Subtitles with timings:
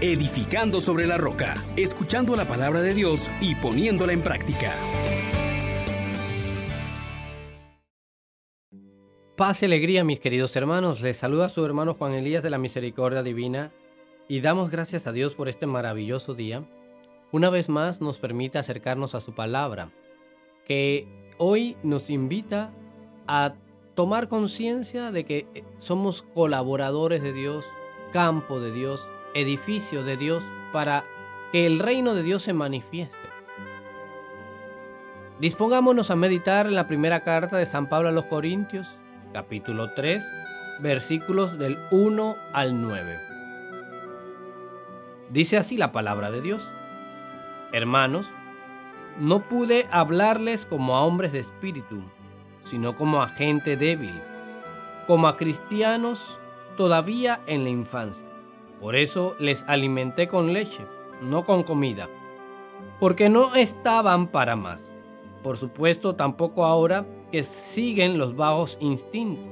[0.00, 4.72] edificando sobre la roca, escuchando la palabra de Dios y poniéndola en práctica.
[9.36, 11.02] Paz y alegría, mis queridos hermanos.
[11.02, 13.72] Les saluda su hermano Juan Elías de la Misericordia Divina
[14.28, 16.64] y damos gracias a Dios por este maravilloso día.
[17.30, 19.90] Una vez más nos permite acercarnos a su palabra,
[20.66, 21.06] que
[21.36, 22.70] hoy nos invita
[23.26, 23.54] a
[23.94, 27.66] tomar conciencia de que somos colaboradores de Dios,
[28.12, 31.04] campo de Dios, edificio de Dios, para
[31.52, 33.16] que el reino de Dios se manifieste.
[35.40, 38.98] Dispongámonos a meditar en la primera carta de San Pablo a los Corintios,
[39.32, 40.22] capítulo 3,
[40.80, 43.18] versículos del 1 al 9.
[45.30, 46.68] Dice así la palabra de Dios.
[47.72, 48.28] Hermanos,
[49.18, 52.02] no pude hablarles como a hombres de espíritu,
[52.64, 54.20] sino como a gente débil,
[55.06, 56.38] como a cristianos
[56.76, 58.29] todavía en la infancia.
[58.80, 60.84] Por eso les alimenté con leche,
[61.20, 62.08] no con comida,
[62.98, 64.84] porque no estaban para más.
[65.42, 69.44] Por supuesto, tampoco ahora que siguen los bajos instintos.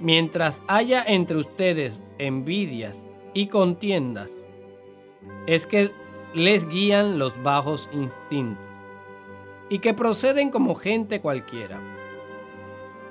[0.00, 2.96] Mientras haya entre ustedes envidias
[3.34, 4.30] y contiendas,
[5.46, 5.90] es que
[6.34, 8.64] les guían los bajos instintos
[9.68, 11.78] y que proceden como gente cualquiera.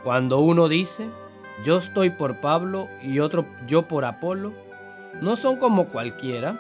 [0.03, 1.07] Cuando uno dice,
[1.63, 4.53] yo estoy por Pablo y otro yo por Apolo,
[5.21, 6.57] no son como cualquiera.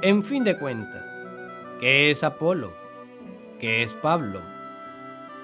[0.00, 1.04] En fin de cuentas,
[1.80, 2.72] ¿qué es Apolo?
[3.58, 4.40] ¿Qué es Pablo?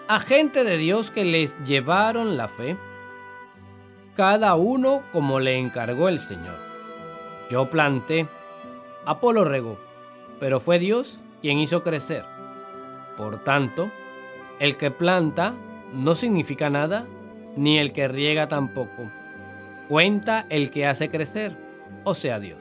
[0.07, 2.77] Agente de Dios que les llevaron la fe,
[4.17, 6.59] cada uno como le encargó el Señor.
[7.51, 8.29] Yo planté,
[9.05, 9.79] Apolo regó,
[10.39, 12.25] pero fue Dios quien hizo crecer.
[13.17, 13.91] Por tanto,
[14.61, 15.55] el que planta
[15.93, 17.07] no significa nada,
[17.57, 19.11] ni el que riega tampoco.
[19.89, 21.57] Cuenta el que hace crecer,
[22.05, 22.61] o sea Dios.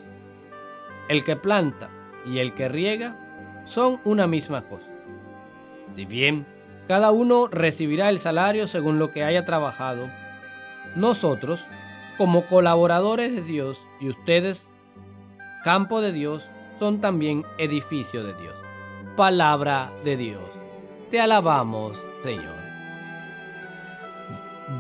[1.10, 1.90] El que planta
[2.26, 4.90] y el que riega son una misma cosa.
[5.96, 6.46] Si bien
[6.88, 10.10] cada uno recibirá el salario según lo que haya trabajado,
[10.96, 11.66] nosotros,
[12.18, 14.68] como colaboradores de Dios y ustedes,
[15.64, 16.50] campo de Dios,
[16.80, 18.56] son también edificio de Dios.
[19.16, 20.44] Palabra de Dios.
[21.10, 22.64] Te alabamos, Señor.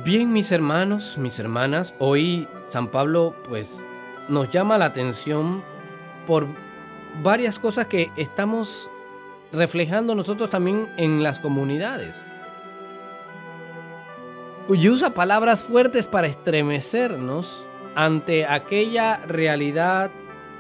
[0.04, 3.70] Bien, mis hermanos, mis hermanas, hoy San Pablo pues
[4.30, 5.64] nos llama la atención
[6.26, 6.48] por
[7.22, 8.90] varias cosas que estamos
[9.52, 12.20] reflejando nosotros también en las comunidades.
[14.70, 20.10] Y usa palabras fuertes para estremecernos ante aquella realidad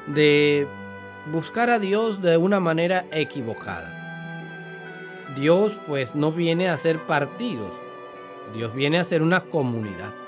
[0.07, 0.67] de
[1.31, 3.99] buscar a Dios de una manera equivocada.
[5.35, 7.73] Dios pues no viene a ser partidos,
[8.53, 10.22] Dios viene a ser una comunidad.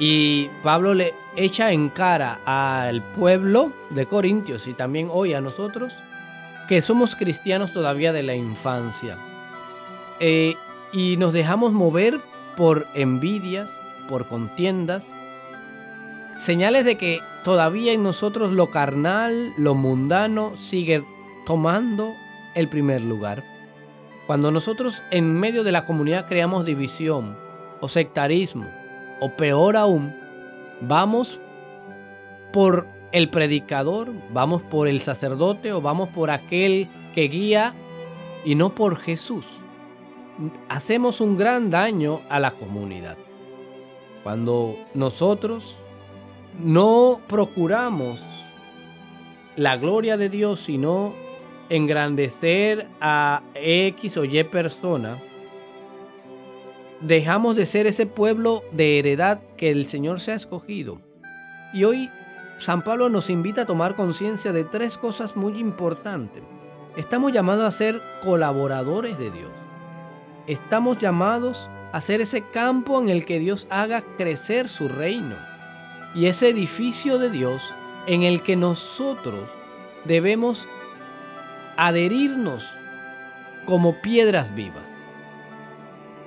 [0.00, 5.94] Y Pablo le echa en cara al pueblo de Corintios y también hoy a nosotros
[6.68, 9.18] que somos cristianos todavía de la infancia.
[10.18, 10.54] Eh,
[10.90, 12.18] y nos dejamos mover
[12.56, 13.70] por envidias,
[14.08, 15.04] por contiendas,
[16.38, 21.04] señales de que todavía en nosotros lo carnal, lo mundano sigue
[21.44, 22.14] tomando
[22.54, 23.44] el primer lugar.
[24.26, 27.36] Cuando nosotros en medio de la comunidad creamos división
[27.80, 28.79] o sectarismo,
[29.20, 30.14] o peor aún,
[30.80, 31.40] vamos
[32.52, 37.74] por el predicador, vamos por el sacerdote o vamos por aquel que guía
[38.44, 39.60] y no por Jesús.
[40.68, 43.16] Hacemos un gran daño a la comunidad.
[44.22, 45.76] Cuando nosotros
[46.58, 48.22] no procuramos
[49.56, 51.14] la gloria de Dios, sino
[51.68, 55.18] engrandecer a X o Y persona,
[57.00, 61.00] dejamos de ser ese pueblo de heredad que el Señor se ha escogido.
[61.72, 62.10] Y hoy
[62.58, 66.42] San Pablo nos invita a tomar conciencia de tres cosas muy importantes.
[66.96, 69.50] Estamos llamados a ser colaboradores de Dios.
[70.46, 75.36] Estamos llamados a ser ese campo en el que Dios haga crecer su reino
[76.14, 77.72] y ese edificio de Dios
[78.06, 79.48] en el que nosotros
[80.04, 80.68] debemos
[81.76, 82.76] adherirnos
[83.64, 84.89] como piedras vivas.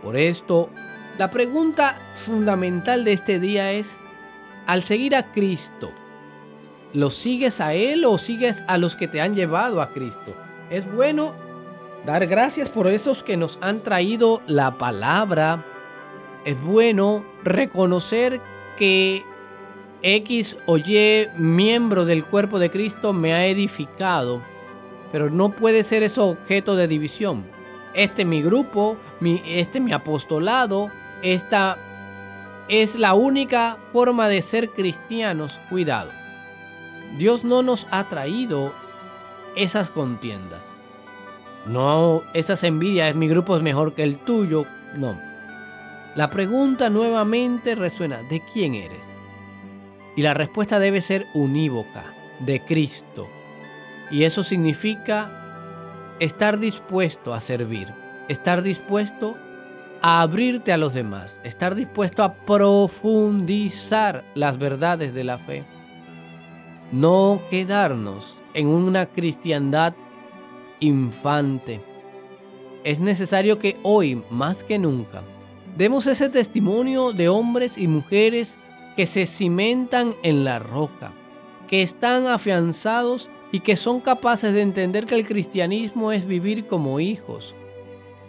[0.03, 0.69] Por esto,
[1.17, 3.97] la pregunta fundamental de este día es,
[4.67, 5.91] al seguir a Cristo,
[6.91, 10.35] ¿lo sigues a Él o sigues a los que te han llevado a Cristo?
[10.69, 11.33] Es bueno
[12.05, 15.65] dar gracias por esos que nos han traído la palabra.
[16.43, 18.41] Es bueno reconocer
[18.77, 19.23] que
[20.01, 24.41] X o Y miembro del cuerpo de Cristo me ha edificado,
[25.13, 27.45] pero no puede ser eso objeto de división.
[27.93, 30.89] Este es mi grupo, mi, este es mi apostolado,
[31.21, 31.77] esta
[32.67, 35.59] es la única forma de ser cristianos.
[35.69, 36.11] Cuidado.
[37.17, 38.73] Dios no nos ha traído
[39.55, 40.61] esas contiendas.
[41.65, 44.65] No, esas envidias, mi grupo es mejor que el tuyo.
[44.95, 45.19] No.
[46.15, 49.03] La pregunta nuevamente resuena, ¿de quién eres?
[50.15, 53.27] Y la respuesta debe ser unívoca, de Cristo.
[54.11, 55.42] Y eso significa
[56.23, 57.89] estar dispuesto a servir,
[58.29, 59.37] estar dispuesto
[60.01, 65.65] a abrirte a los demás, estar dispuesto a profundizar las verdades de la fe.
[66.93, 69.95] No quedarnos en una cristiandad
[70.79, 71.81] infante.
[72.85, 75.23] Es necesario que hoy, más que nunca,
[75.75, 78.55] demos ese testimonio de hombres y mujeres
[78.95, 81.11] que se cimentan en la roca,
[81.67, 86.99] que están afianzados y que son capaces de entender que el cristianismo es vivir como
[86.99, 87.55] hijos,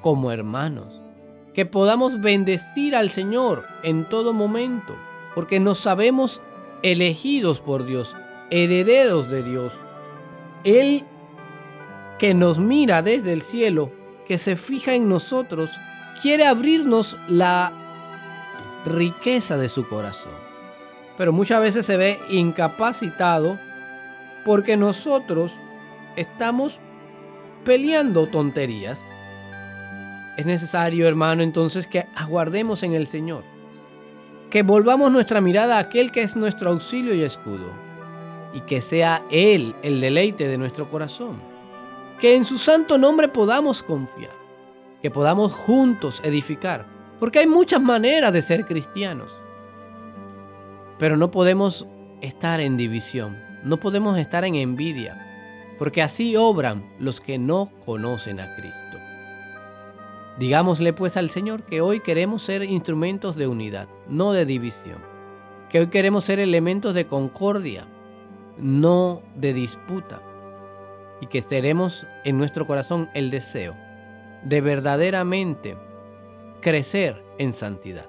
[0.03, 1.01] como hermanos,
[1.55, 4.95] que podamos bendecir al Señor en todo momento,
[5.35, 6.43] porque nos sabemos
[6.83, 8.15] elegidos por Dios,
[8.51, 9.75] herederos de Dios.
[10.63, 11.05] Él
[12.19, 13.91] que nos mira desde el cielo,
[14.27, 15.71] que se fija en nosotros,
[16.21, 17.73] quiere abrirnos la
[18.85, 20.33] riqueza de su corazón.
[21.17, 23.59] Pero muchas veces se ve incapacitado
[24.45, 25.55] porque nosotros
[26.17, 26.79] estamos
[27.65, 29.03] peleando tonterías.
[30.37, 33.45] Es necesario, hermano, entonces que aguardemos en el Señor,
[34.51, 37.73] que volvamos nuestra mirada a aquel que es nuestro auxilio y escudo,
[38.53, 41.41] y que sea Él el deleite de nuestro corazón,
[42.21, 44.35] que en su santo nombre podamos confiar,
[45.03, 46.87] que podamos juntos edificar,
[47.21, 49.31] porque hay muchas maneras de ser cristianos,
[50.99, 51.87] pero no podemos
[52.21, 58.41] estar en división, no podemos estar en envidia, porque así obran los que no conocen
[58.41, 58.99] a Cristo.
[60.39, 64.99] Digámosle pues al Señor que hoy queremos ser instrumentos de unidad, no de división.
[65.69, 67.87] Que hoy queremos ser elementos de concordia,
[68.59, 70.21] no de disputa.
[71.21, 73.77] Y que tenemos en nuestro corazón el deseo
[74.43, 75.77] de verdaderamente
[76.61, 78.07] crecer en santidad.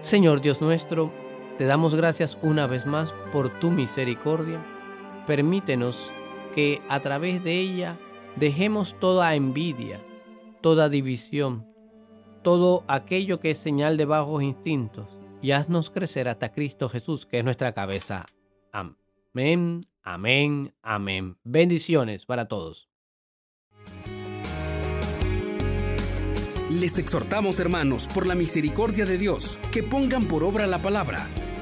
[0.00, 1.12] Señor Dios nuestro,
[1.58, 4.64] te damos gracias una vez más por tu misericordia.
[5.26, 6.12] Permítenos
[6.54, 7.98] que a través de ella
[8.36, 10.00] dejemos toda envidia,
[10.60, 11.66] toda división,
[12.42, 15.08] todo aquello que es señal de bajos instintos
[15.40, 18.26] y haznos crecer hasta Cristo Jesús, que es nuestra cabeza.
[18.72, 21.36] Amén, amén, amén.
[21.42, 22.88] Bendiciones para todos.
[26.70, 31.26] Les exhortamos, hermanos, por la misericordia de Dios, que pongan por obra la palabra